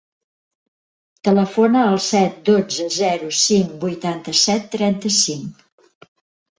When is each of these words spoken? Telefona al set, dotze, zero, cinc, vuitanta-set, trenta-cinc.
Telefona 1.27 1.83
al 1.91 2.01
set, 2.07 2.41
dotze, 2.49 2.89
zero, 2.97 3.31
cinc, 3.45 3.79
vuitanta-set, 3.87 4.69
trenta-cinc. 4.79 5.67